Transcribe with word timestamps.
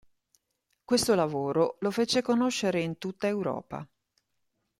Questo 0.83 1.13
lavoro 1.13 1.77
lo 1.81 1.91
fece 1.91 2.23
conoscere 2.23 2.81
in 2.81 2.97
tutta 2.97 3.27
Europa. 3.27 3.87